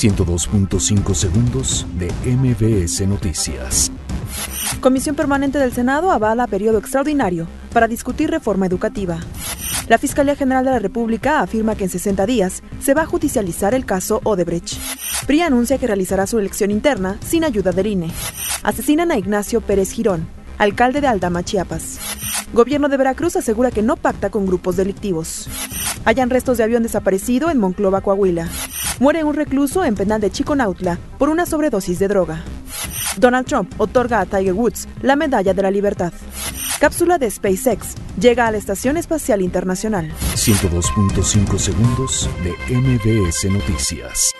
102.5 0.00 1.14
segundos 1.14 1.86
de 1.98 2.10
MBS 2.24 3.06
Noticias. 3.06 3.92
Comisión 4.80 5.14
Permanente 5.14 5.58
del 5.58 5.74
Senado 5.74 6.10
avala 6.10 6.46
periodo 6.46 6.78
extraordinario 6.78 7.46
para 7.74 7.86
discutir 7.86 8.30
reforma 8.30 8.64
educativa. 8.64 9.20
La 9.88 9.98
Fiscalía 9.98 10.36
General 10.36 10.64
de 10.64 10.70
la 10.70 10.78
República 10.78 11.40
afirma 11.40 11.74
que 11.74 11.84
en 11.84 11.90
60 11.90 12.24
días 12.24 12.62
se 12.80 12.94
va 12.94 13.02
a 13.02 13.06
judicializar 13.06 13.74
el 13.74 13.84
caso 13.84 14.22
Odebrecht. 14.24 14.78
PRI 15.26 15.42
anuncia 15.42 15.76
que 15.76 15.86
realizará 15.86 16.26
su 16.26 16.38
elección 16.38 16.70
interna 16.70 17.18
sin 17.20 17.44
ayuda 17.44 17.70
del 17.70 17.88
INE. 17.88 18.10
Asesinan 18.62 19.10
a 19.10 19.18
Ignacio 19.18 19.60
Pérez 19.60 19.90
Girón, 19.90 20.26
alcalde 20.56 21.02
de 21.02 21.08
Aldama, 21.08 21.42
Chiapas. 21.42 21.98
Gobierno 22.54 22.88
de 22.88 22.96
Veracruz 22.96 23.36
asegura 23.36 23.70
que 23.70 23.82
no 23.82 23.96
pacta 23.96 24.30
con 24.30 24.46
grupos 24.46 24.76
delictivos. 24.76 25.46
Hayan 26.06 26.30
restos 26.30 26.56
de 26.56 26.64
avión 26.64 26.82
desaparecido 26.82 27.50
en 27.50 27.58
Monclova, 27.58 28.00
Coahuila. 28.00 28.48
Muere 29.00 29.24
un 29.24 29.34
recluso 29.34 29.82
en 29.82 29.94
penal 29.94 30.20
de 30.20 30.30
Chiconautla 30.30 30.98
por 31.18 31.30
una 31.30 31.46
sobredosis 31.46 31.98
de 31.98 32.06
droga. 32.06 32.44
Donald 33.16 33.46
Trump 33.46 33.72
otorga 33.78 34.20
a 34.20 34.26
Tiger 34.26 34.52
Woods 34.52 34.86
la 35.00 35.16
Medalla 35.16 35.54
de 35.54 35.62
la 35.62 35.70
Libertad. 35.70 36.12
Cápsula 36.80 37.16
de 37.16 37.30
SpaceX 37.30 37.94
llega 38.20 38.46
a 38.46 38.50
la 38.50 38.58
Estación 38.58 38.98
Espacial 38.98 39.40
Internacional. 39.40 40.12
102.5 40.34 41.58
segundos 41.58 42.28
de 42.44 42.76
MBS 42.76 43.50
Noticias. 43.50 44.34